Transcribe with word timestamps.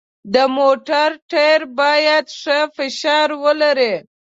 د 0.33 0.35
موټر 0.57 1.09
ټایر 1.31 1.61
باید 1.79 2.25
ښه 2.39 2.59
فشار 2.77 3.29
ولري. 3.43 3.93